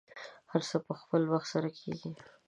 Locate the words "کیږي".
1.79-2.11